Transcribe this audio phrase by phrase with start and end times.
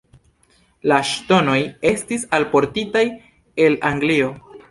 [0.91, 1.57] La ŝtonoj
[1.91, 3.05] estis alportitaj
[3.67, 4.35] el Anglio.